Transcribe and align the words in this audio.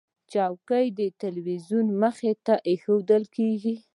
چوکۍ 0.31 0.85
د 0.99 1.01
تلویزیون 1.21 1.85
مخې 2.01 2.33
ته 2.45 2.55
ایښودل 2.69 3.23
کېږي. 3.35 3.75